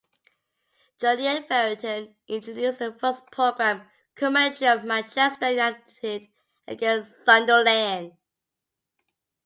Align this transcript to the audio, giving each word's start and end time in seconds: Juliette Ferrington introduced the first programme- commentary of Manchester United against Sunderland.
Juliette 0.99 1.47
Ferrington 1.47 2.15
introduced 2.27 2.79
the 2.79 2.91
first 2.91 3.23
programme- 3.31 3.87
commentary 4.15 4.67
of 4.71 4.83
Manchester 4.83 5.51
United 5.51 6.27
against 6.67 7.23
Sunderland. 7.23 8.13